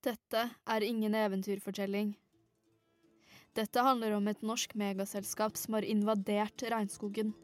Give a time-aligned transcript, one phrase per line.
[0.00, 2.14] Dette er ingen eventyrfortelling.
[3.52, 7.34] Dette handler om et norsk megaselskap som har invadert regnskogen.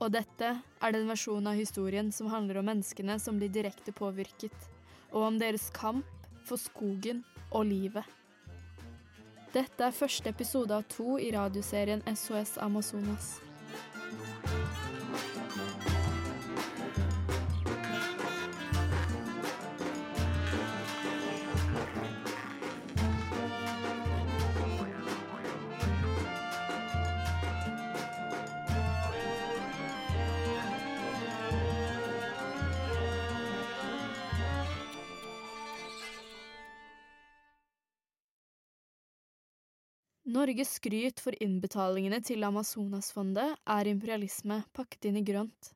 [0.00, 4.56] Og dette er den versjonen av historien som handler om menneskene som blir direkte påvirket,
[5.12, 6.08] og om deres kamp
[6.48, 7.20] for skogen
[7.50, 8.08] og livet.
[9.52, 13.34] Dette er første episode av to i radioserien SOS Amazonas.
[40.32, 45.68] Norges skryt for innbetalingene til Amazonasfondet er imperialisme pakket inn i grønt.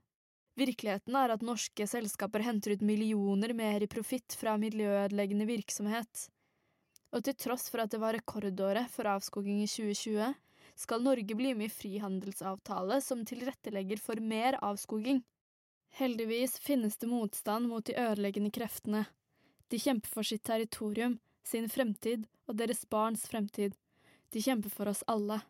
[0.57, 6.25] Virkeligheten er at norske selskaper henter ut millioner mer i profitt fra miljøødeleggende virksomhet.
[7.13, 10.33] Og til tross for at det var rekordåret for avskoging i 2020,
[10.77, 15.21] skal Norge bli med i frihandelsavtale som tilrettelegger for mer avskoging.
[16.01, 19.05] Heldigvis finnes det motstand mot de ødeleggende kreftene.
[19.69, 23.77] De kjemper for sitt territorium, sin fremtid og deres barns fremtid.
[24.31, 25.41] De kjemper for oss alle.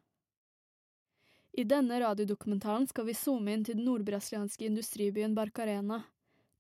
[1.53, 6.03] I denne radiodokumentaren skal vi zoome inn til den nordbrasilianske industribyen Barcarena.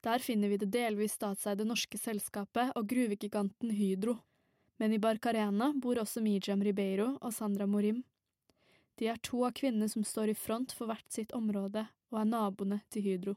[0.00, 4.16] Der finner vi det delvis statseide norske selskapet og gruvegiganten Hydro.
[4.80, 8.04] Men i Barcarena bor også Mijam Ribeiro og Sandra Morim.
[8.96, 12.30] De er to av kvinnene som står i front for hvert sitt område, og er
[12.30, 13.34] naboene til Hydro.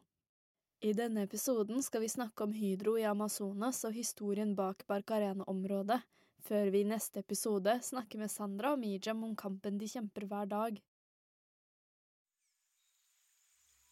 [0.79, 5.99] I denne episoden skal vi snakke om Hydro i Amazonas og historien bak Barcarena-området,
[6.47, 10.49] før vi i neste episode snakker med Sandra og Mijam om kampen de kjemper hver
[10.51, 10.79] dag.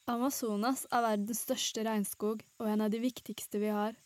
[0.08, 3.98] Amazonas er verdens største regnskog og en av de viktigste vi har.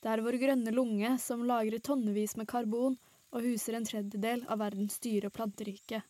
[0.00, 2.96] Det er vår grønne lunge som lagrer tonnevis med karbon
[3.34, 6.00] og huser en tredjedel av verdens dyre- og planterike.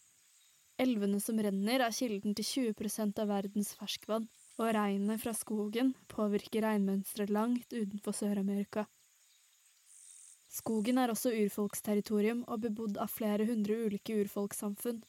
[0.78, 4.26] Elvene som renner, er kilden til 20% av verdens ferskvann,
[4.58, 8.86] og regnet fra skogen påvirker regnmønsteret langt utenfor Sør-Amerika.
[10.54, 15.00] Skogen er også urfolksterritorium og bebodd av flere hundre ulike urfolkssamfunn,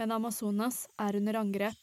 [0.00, 1.78] men Amazonas er under angrep.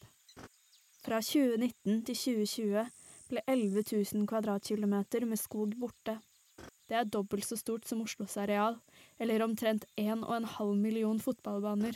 [1.00, 2.90] Fra 2019 til 2020
[3.30, 6.18] ble 11 000 kvadratkilometer med skog borte.
[6.90, 8.76] Det er dobbelt så stort som Oslos areal,
[9.22, 11.96] eller omtrent 1,5 million fotballbaner.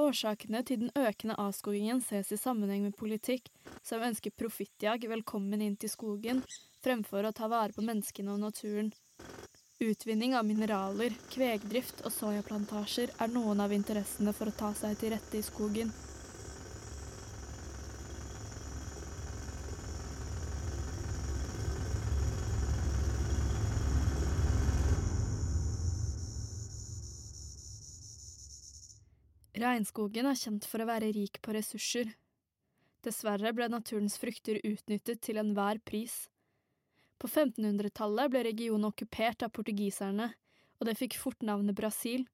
[0.00, 3.50] Årsakene til den økende avskogingen ses i sammenheng med politikk
[3.82, 6.44] som ønsker profittjag velkommen inn til skogen,
[6.84, 8.94] fremfor å ta vare på menneskene og naturen.
[9.80, 15.14] Utvinning av mineraler, kvegdrift og soyaplantasjer er noen av interessene for å ta seg til
[15.14, 15.88] rette i skogen.
[29.56, 32.12] Regnskogen er kjent for å være rik på ressurser.
[33.00, 36.26] Dessverre ble naturens frukter utnyttet til enhver pris.
[37.20, 40.30] På 1500-tallet ble regionen okkupert av portugiserne,
[40.80, 42.24] og det fikk fort navnet Brasil,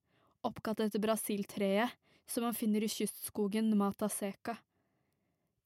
[0.46, 1.96] oppkalt etter brasiltreet
[2.30, 4.54] som man finner i kystskogen Mata Seca.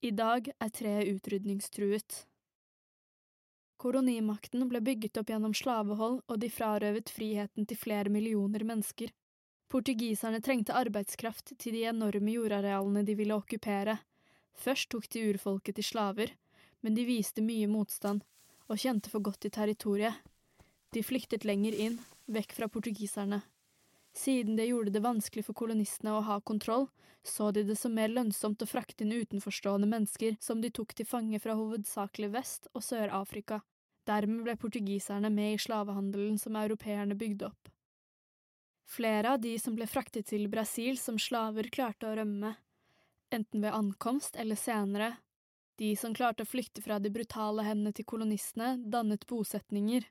[0.01, 2.23] I dag er treet utrydningstruet.
[3.81, 9.13] Kolonimakten ble bygget opp gjennom slavehold, og de frarøvet friheten til flere millioner mennesker.
[9.69, 13.99] Portugiserne trengte arbeidskraft til de enorme jordarealene de ville okkupere.
[14.57, 16.33] Først tok de urfolket til slaver,
[16.81, 18.25] men de viste mye motstand
[18.71, 20.15] og kjente for godt til territoriet.
[20.95, 21.99] De flyktet lenger inn,
[22.31, 23.43] vekk fra portugiserne.
[24.17, 26.89] Siden det gjorde det vanskelig for kolonistene å ha kontroll,
[27.23, 31.07] så de det som mer lønnsomt å frakte inn utenforstående mennesker som de tok til
[31.07, 33.61] fange fra hovedsakelig Vest- og Sør-Afrika.
[34.09, 37.69] Dermed ble portugiserne med i slavehandelen som europeerne bygde opp.
[38.91, 42.57] Flere av de som ble fraktet til Brasil som slaver, klarte å rømme,
[43.31, 45.13] enten ved ankomst eller senere.
[45.81, 50.05] De som klarte å flykte fra de brutale hendene til kolonistene, dannet bosetninger.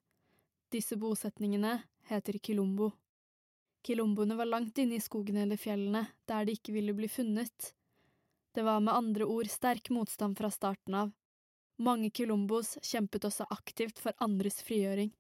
[0.74, 1.76] Disse bosetningene
[2.10, 2.88] heter Kilombo.
[3.86, 7.76] Kilomboene var langt inne i skogene eller fjellene, der de ikke ville bli funnet.
[8.58, 11.14] Det var med andre ord sterk motstand fra starten av.
[11.78, 15.14] Mange kilombos kjempet også aktivt for andres frigjøring.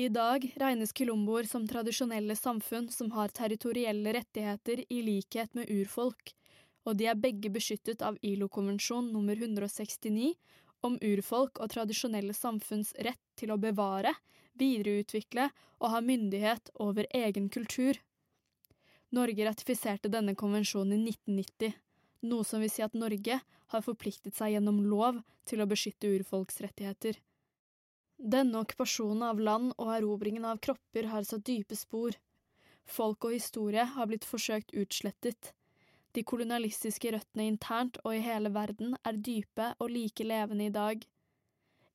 [0.00, 6.32] I dag regnes kilomboer som tradisjonelle samfunn som har territorielle rettigheter i likhet med urfolk,
[6.86, 10.32] og de er begge beskyttet av ILO-konvensjon nummer 169
[10.86, 14.12] om urfolk og tradisjonelle samfunns rett til å bevare,
[14.56, 15.48] videreutvikle
[15.80, 17.98] og ha myndighet over egen kultur.
[19.16, 21.74] Norge ratifiserte denne konvensjonen i 1990,
[22.30, 23.40] noe som vil si at Norge
[23.72, 27.18] har forpliktet seg gjennom lov til å beskytte urfolks rettigheter.
[28.16, 32.16] Denne okkupasjonen av land og erobringen av kropper har satt dype spor.
[32.86, 35.52] Folk og historie har blitt forsøkt utslettet.
[36.16, 41.02] De kolonialistiske røttene internt og i hele verden er dype og like levende i dag.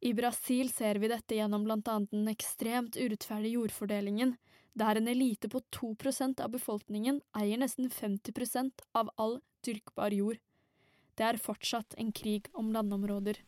[0.01, 4.35] I Brasil ser vi dette gjennom blant annet den ekstremt urettferdige jordfordelingen,
[4.77, 10.37] der en elite på 2% av befolkningen eier nesten 50% av all dyrkbar jord.
[11.17, 13.41] Det er fortsatt en krig om landområder.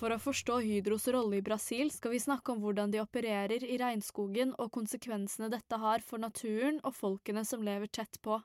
[0.00, 3.76] For å forstå Hydros rolle i Brasil skal vi snakke om hvordan de opererer i
[3.76, 8.38] regnskogen og konsekvensene dette har for naturen og folkene som lever tett på.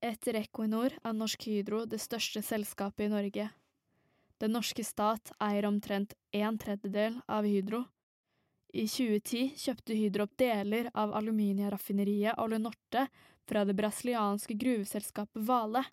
[0.00, 3.50] Etter Equinor er Norsk Hydro det største selskapet i Norge.
[4.40, 7.84] Den norske stat eier omtrent en tredjedel av Hydro.
[8.72, 13.04] I 2010 kjøpte Hydro opp deler av aluminiumraffineriet Alunorte
[13.44, 15.84] fra det brasilianske gruveselskapet Vale,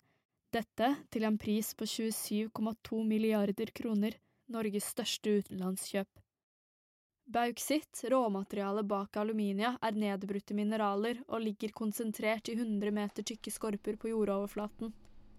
[0.48, 4.16] dette til en pris på 27,2 milliarder kroner.
[4.52, 6.08] Norges største utenlandskjøp.
[7.26, 13.98] Bauksitt, råmaterialet bak aluminia, er nedbrutte mineraler og ligger konsentrert i 100 meter tykke skorper
[13.98, 14.92] på jordoverflaten.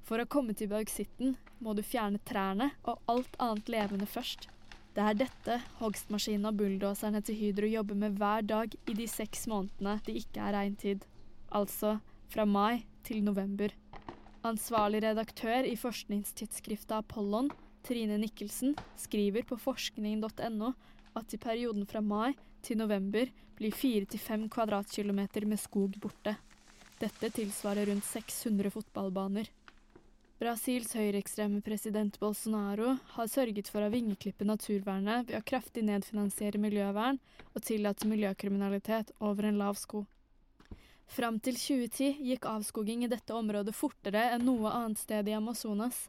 [0.07, 4.49] For å komme til bauksitten må du fjerne trærne og alt annet levende først.
[4.97, 9.45] Det er dette hogstmaskinen og bulldoserne til Hydro jobber med hver dag i de seks
[9.47, 11.05] månedene det ikke er regntid.
[11.55, 11.99] Altså
[12.33, 13.71] fra mai til november.
[14.47, 17.51] Ansvarlig redaktør i forskningstidsskriftet Apollon
[17.87, 20.73] Trine Nikkelsen skriver på forskning.no
[21.15, 22.33] at i perioden fra mai
[22.65, 26.33] til november blir 4-5 kvadratkilometer med skog borte.
[26.99, 29.47] Dette tilsvarer rundt 600 fotballbaner.
[30.37, 37.21] Brasils høyreekstreme president Bolsonaro har sørget for å vingeklippe naturvernet ved å kraftig nedfinansiere miljøvern
[37.53, 40.03] og tillate miljøkriminalitet over en lav sko.
[41.07, 46.03] Fram til 2010 gikk avskoging i dette området fortere enn noe annet sted i Amazonas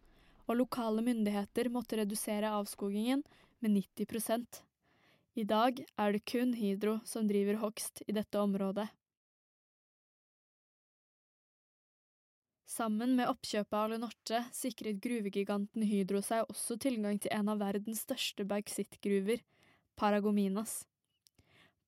[0.48, 3.22] og lokale myndigheter måtte redusere avskogingen
[3.60, 4.62] med 90
[5.34, 8.88] I dag er det kun Hydro som driver hogst i dette området.
[12.68, 18.04] Sammen med oppkjøpet av Alunorte sikret gruvegiganten Hydro seg også tilgang til en av verdens
[18.04, 19.40] største bauksittgruver,
[19.98, 20.84] Paragominas.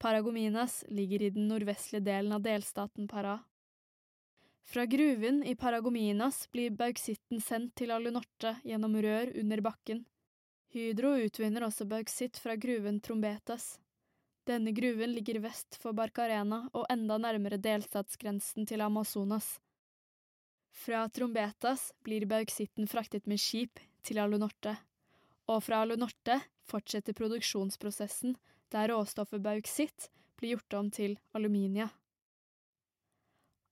[0.01, 3.37] Paragominas ligger i den nordvestlige delen av delstaten Pará.
[4.71, 10.05] Fra gruven i Paragominas blir bauksitten sendt til Alunorte gjennom rør under bakken.
[10.71, 13.81] Hydro utvinner også bauksitt fra gruven Trombetas.
[14.47, 19.57] Denne gruven ligger vest for Barcarena og enda nærmere delstatsgrensen til Amazonas.
[20.71, 24.77] Fra Trombetas blir bauksitten fraktet med skip til Alunorte,
[25.51, 26.39] og fra Alunorte
[26.71, 28.39] fortsetter produksjonsprosessen
[28.71, 31.91] der råstoffet bauksitt blir gjort om til aluminia.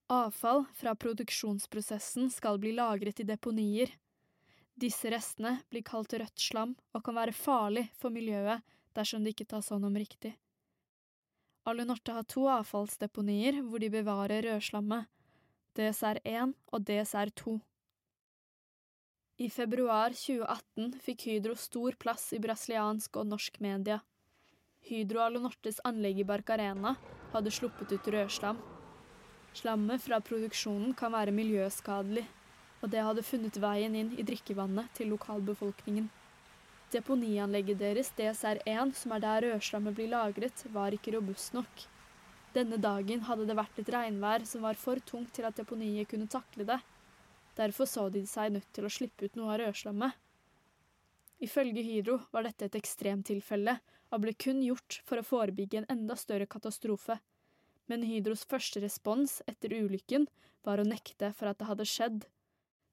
[0.08, 3.90] Avfall fra produksjonsprosessen skal bli lagret i deponier.
[4.72, 8.64] Disse restene blir kalt rødt slam og kan være farlig for miljøet
[8.96, 10.32] dersom det ikke tas hånd om riktig.
[11.68, 15.04] Alunorte har to avfallsdeponier hvor de bevarer rødslammet,
[15.76, 17.58] DSR1 og DSR2.
[19.44, 24.00] I februar 2018 fikk Hydro stor plass i brasiliansk og norsk media.
[24.88, 26.96] Hydro Alunortes anlegg i Barcarena
[27.36, 28.64] hadde sluppet ut rødslam
[29.58, 32.22] Slammet fra produksjonen kan være miljøskadelig,
[32.78, 36.04] og det hadde funnet veien inn i drikkevannet til lokalbefolkningen.
[36.92, 41.82] Deponianlegget deres, DSR1, som er der rødslammet blir lagret, var ikke robust nok.
[42.54, 46.30] Denne dagen hadde det vært et regnvær som var for tungt til at deponiet kunne
[46.30, 46.78] takle det.
[47.58, 50.14] Derfor så de seg nødt til å slippe ut noe av rødslammet.
[51.42, 53.74] Ifølge Hydro var dette et ekstremtilfelle,
[54.14, 57.18] og ble kun gjort for å forebygge en enda større katastrofe
[57.88, 60.26] men Hydros første respons etter ulykken
[60.66, 62.26] var å nekte for at det hadde skjedd.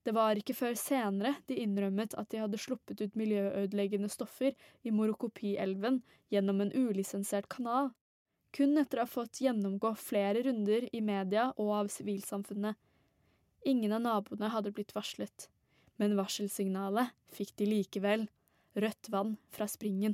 [0.06, 4.54] Det var ikke før senere de innrømmet at de hadde sluppet ut miljøødeleggende stoffer
[4.86, 7.90] i Morokopi-elven gjennom en ulisensert kanal,
[8.56, 12.78] kun etter å ha fått gjennomgå flere runder i media og av sivilsamfunnet.
[13.66, 15.50] Ingen av naboene hadde blitt varslet,
[15.98, 18.28] men varselsignalet fikk de likevel,
[18.78, 20.14] rødt vann fra springen.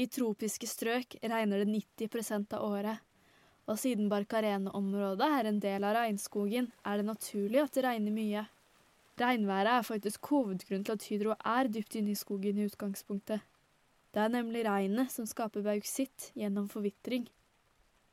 [0.00, 3.04] I tropiske strøk regner det 90% av året.
[3.68, 8.46] Og siden Barcarene-området er en del av regnskogen, er det naturlig at det regner mye.
[9.20, 13.44] Regnværet er faktisk hovedgrunnen til at Hydro er dypt inne i skogen i utgangspunktet.
[14.10, 17.28] Det er nemlig regnet som skaper bauksitt gjennom forvitring.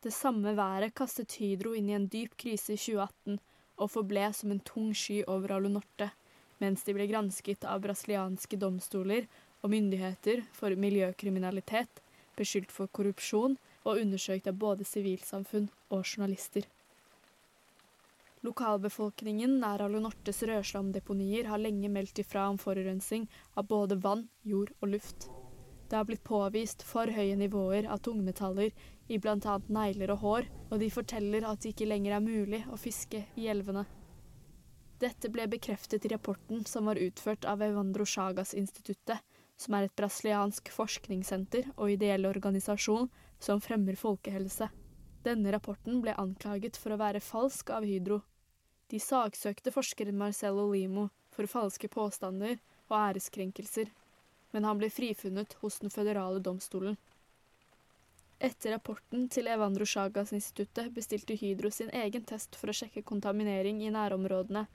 [0.04, 3.40] Det samme været kastet Hydro inn i en dyp krise i 2018
[3.78, 6.12] og forble som en tung sky over Alunorte,
[6.62, 9.26] mens de ble gransket av brasilianske domstoler
[9.64, 12.02] og myndigheter for miljøkriminalitet,
[12.38, 16.68] beskyldt for korrupsjon og undersøkt av både sivilsamfunn og journalister.
[18.46, 23.26] Lokalbefolkningen nær Alunortes rødslamdeponier har lenge meldt ifra om forurensning
[23.58, 25.30] av både vann, jord og luft.
[25.90, 28.76] Det har blitt påvist for høye nivåer av tungmetaller
[29.08, 29.56] i bl.a.
[29.72, 33.48] negler og hår, og de forteller at det ikke lenger er mulig å fiske i
[33.50, 33.86] elvene.
[35.00, 39.22] Dette ble bekreftet i rapporten som var utført av Evandro Chagas-instituttet,
[39.58, 44.70] som er et brasiliansk forskningssenter og ideell organisasjon som fremmer folkehelse.
[45.24, 48.22] Denne rapporten ble anklaget for å være falsk av Hydro.
[48.88, 52.56] De saksøkte forskeren Marcello Limo for falske påstander
[52.88, 53.92] og æreskrenkelser,
[54.56, 56.96] men han ble frifunnet hos den føderale domstolen.
[58.40, 63.92] Etter rapporten til Evandro Chagas-instituttet bestilte Hydro sin egen test for å sjekke kontaminering i
[63.94, 64.68] nærområdene,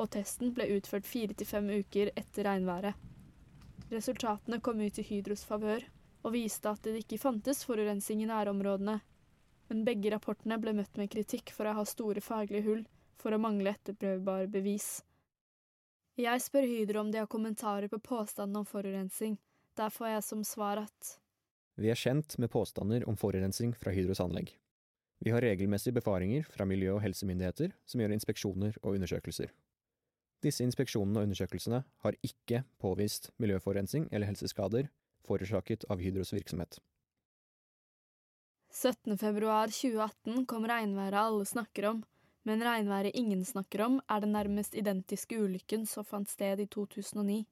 [0.00, 2.96] og testen ble utført fire til fem uker etter regnværet.
[3.92, 5.84] Resultatene kom ut i Hydros favør,
[6.22, 8.98] og viste at det ikke fantes forurensning i nærområdene,
[9.70, 12.82] men begge rapportene ble møtt med kritikk for å ha store faglige hull
[13.20, 15.00] for å mangle etterprøvbare bevis.
[16.20, 19.38] Jeg spør Hydro om de har kommentarer på påstanden om forurensning.
[19.78, 21.16] Der får jeg som svar at
[21.80, 24.50] Vi er kjent med påstander om forurensning fra Hydros anlegg.
[25.20, 29.52] Vi har regelmessige befaringer fra miljø- og helsemyndigheter som gjør inspeksjoner og undersøkelser.
[30.40, 34.88] Disse inspeksjonene og undersøkelsene har ikke påvist miljøforurensning eller helseskader
[35.26, 36.80] forårsaket av Hydros virksomhet.
[38.70, 42.02] 17.2.2018 kom regnværet alle snakker om,
[42.46, 47.42] men regnværet ingen snakker om, er den nærmest identiske ulykken som fant sted i 2009.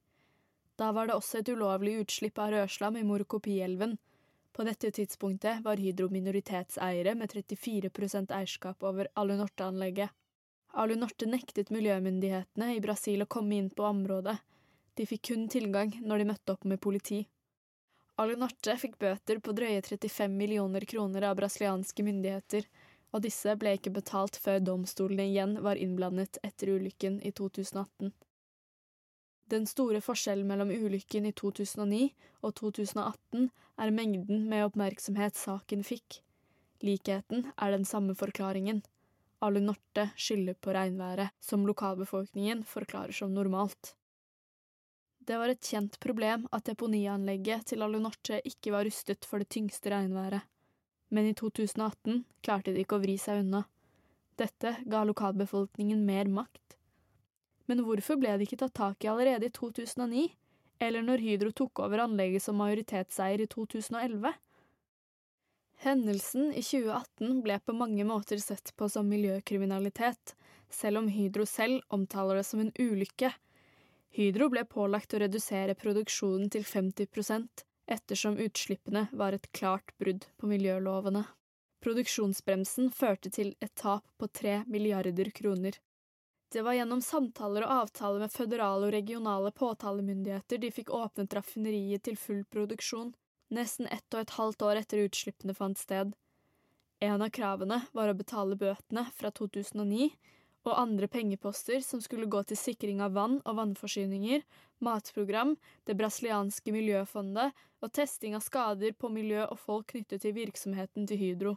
[0.79, 3.97] Da var det også et ulovlig utslipp av rødslam i Morokopielven.
[4.55, 10.15] På dette tidspunktet var Hydro minoritetseiere med 34% eierskap over Alunorte-anlegget.
[10.79, 14.37] Alunorte nektet miljømyndighetene i Brasil å komme inn på området.
[14.95, 17.25] De fikk kun tilgang når de møtte opp med politi.
[18.19, 22.65] Alunorte fikk bøter på drøye 35 millioner kroner av brasilianske myndigheter,
[23.15, 28.11] og disse ble ikke betalt før domstolene igjen var innblandet etter ulykken i 2018.
[29.49, 32.09] Den store forskjellen mellom ulykken i 2009
[32.43, 33.47] og 2018
[33.81, 36.19] er mengden med oppmerksomhet saken fikk.
[36.85, 38.83] Likheten er den samme forklaringen.
[39.41, 43.95] Alunorte skylder på regnværet, som lokalbefolkningen forklarer som normalt.
[45.29, 49.91] Det var et kjent problem at deponianlegget til Alunorte ikke var rustet for det tyngste
[49.93, 50.41] regnværet.
[51.13, 53.67] Men i 2018 klarte de ikke å vri seg unna.
[54.41, 56.79] Dette ga lokalbefolkningen mer makt.
[57.69, 60.23] Men hvorfor ble det ikke tatt tak i allerede i 2009,
[60.81, 64.33] eller når Hydro tok over anlegget som majoritetseier i 2011?
[65.85, 70.33] Hendelsen i 2018 ble på mange måter sett på som miljøkriminalitet,
[70.73, 73.35] selv om Hydro selv omtaler det som en ulykke
[74.15, 80.49] Hydro ble pålagt å redusere produksjonen til 50% ettersom utslippene var et klart brudd på
[80.51, 81.25] miljølovene.
[81.85, 85.79] Produksjonsbremsen førte til et tap på tre milliarder kroner.
[86.53, 92.03] Det var gjennom samtaler og avtaler med føderale og regionale påtalemyndigheter de fikk åpnet raffineriet
[92.09, 93.13] til full produksjon,
[93.53, 96.15] nesten ett og et halvt år etter utslippene fant sted.
[97.05, 100.09] En av kravene var å betale bøtene fra 2009,
[100.67, 104.43] og andre pengeposter som skulle gå til sikring av vann og vannforsyninger,
[104.85, 105.55] matprogram,
[105.87, 111.21] det brasilianske miljøfondet og testing av skader på miljø og folk knyttet til virksomheten til
[111.23, 111.55] Hydro.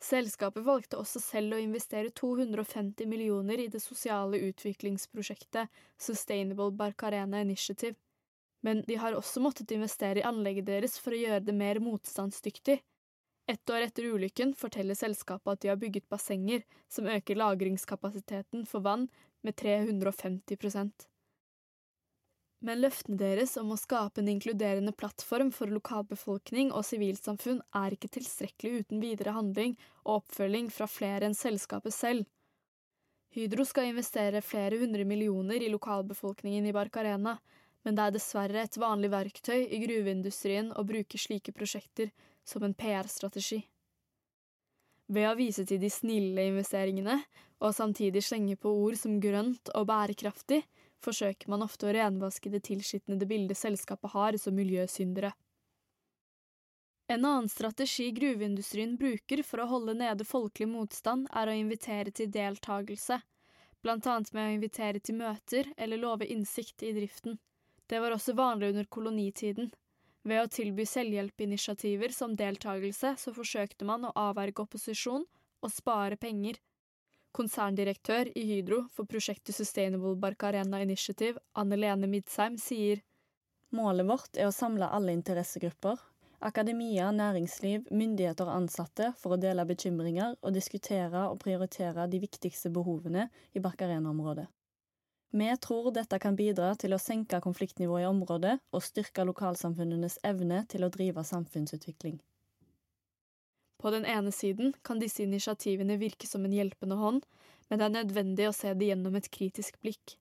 [0.00, 5.68] Selskapet valgte også selv å investere 250 millioner i det sosiale utviklingsprosjektet
[6.00, 7.98] Sustainable Barcarena Initiative,
[8.64, 12.78] men de har også måttet investere i anlegget deres for å gjøre det mer motstandsdyktig,
[13.50, 18.84] ett år etter ulykken forteller selskapet at de har bygget bassenger som øker lagringskapasiteten for
[18.86, 19.08] vann
[19.42, 21.06] med 350%
[22.60, 28.12] Men løftene deres om å skape en inkluderende plattform for lokalbefolkning og sivilsamfunn er ikke
[28.18, 32.28] tilstrekkelig uten videre handling og oppfølging fra flere enn selskapet selv.
[33.32, 37.36] Hydro skal investere flere hundre millioner i lokalbefolkningen i Barcarena,
[37.84, 42.10] men det er dessverre et vanlig verktøy i gruveindustrien å bruke slike prosjekter
[42.44, 43.62] som en PR-strategi.
[45.10, 47.16] Ved å vise til de snille investeringene,
[47.60, 50.62] og samtidig slenge på ord som grønt og bærekraftig,
[51.02, 55.32] forsøker man ofte å renvaske det tilskitnede bildet selskapet har som miljøsyndere.
[57.10, 62.30] En annen strategi gruveindustrien bruker for å holde nede folkelig motstand, er å invitere til
[62.30, 63.18] deltakelse,
[63.82, 67.40] blant annet med å invitere til møter eller love innsikt i driften.
[67.90, 69.72] Det var også vanlig under kolonitiden,
[70.22, 76.60] ved å tilby selvhjelpinitiativer som deltakelse så forsøkte man å avverge opposisjon og spare penger.
[77.34, 83.02] Konserndirektør i Hydro for prosjektet Sustainable Barcarena Initiative, Anne Lene Midsheim, sier
[83.74, 85.98] Målet vårt er å samle alle interessegrupper,
[86.46, 92.70] akademia, næringsliv, myndigheter og ansatte for å dele bekymringer og diskutere og prioritere de viktigste
[92.74, 94.46] behovene i Barcarena-området.
[95.30, 100.64] Vi tror dette kan bidra til å senke konfliktnivået i området og styrke lokalsamfunnenes evne
[100.70, 102.16] til å drive samfunnsutvikling.
[103.80, 107.22] På den ene siden kan disse initiativene virke som en hjelpende hånd,
[107.70, 110.16] men det er nødvendig å se det gjennom et kritisk blikk.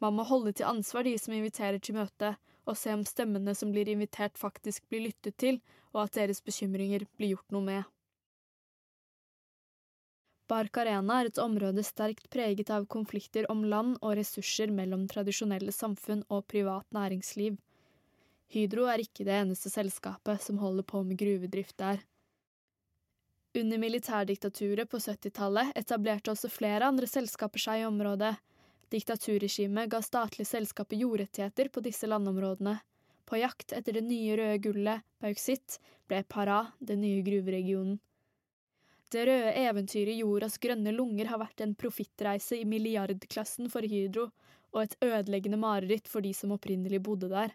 [0.00, 2.34] Man må holde til ansvar de som inviterer til møte,
[2.66, 5.60] og se om stemmene som blir invitert, faktisk blir lyttet til,
[5.92, 7.84] og at deres bekymringer blir gjort noe med.
[10.46, 15.74] Bark Arena er et område sterkt preget av konflikter om land og ressurser mellom tradisjonelle
[15.74, 17.56] samfunn og privat næringsliv.
[18.54, 21.98] Hydro er ikke det eneste selskapet som holder på med gruvedrift der.
[23.58, 28.36] Under militærdiktaturet på 70-tallet etablerte også flere andre selskaper seg i området.
[28.92, 32.76] Diktaturregimet ga statlige selskaper jordrettigheter på disse landområdene.
[33.26, 37.96] På jakt etter det nye røde gullet, bauksitt, ble Pará den nye gruveregionen.
[39.12, 44.30] Det røde eventyret Jordas grønne lunger har vært en profittreise i milliardklassen for Hydro,
[44.74, 47.54] og et ødeleggende mareritt for de som opprinnelig bodde der.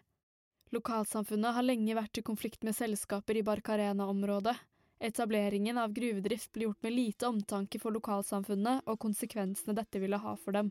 [0.72, 4.54] Lokalsamfunnet har lenge vært i konflikt med selskaper i Barcarena-området.
[5.02, 10.34] Etableringen av gruvedrift ble gjort med lite omtanke for lokalsamfunnet og konsekvensene dette ville ha
[10.40, 10.70] for dem.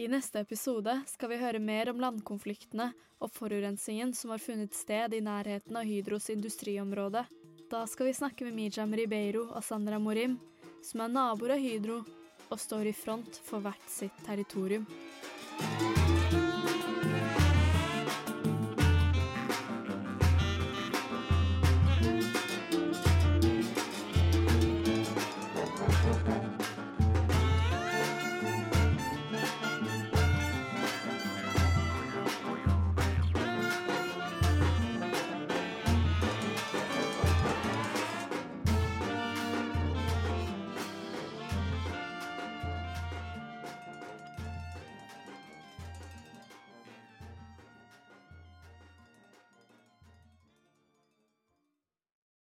[0.00, 2.88] I neste episode skal vi høre mer om landkonfliktene
[3.20, 7.26] og forurensningen som har funnet sted i nærheten av Hydros industriområde.
[7.72, 10.34] Da skal vi snakke med Mijam Ribeiro og Sandra Morim,
[10.84, 12.02] som er naboer av Hydro
[12.50, 14.84] og står i front for hvert sitt territorium.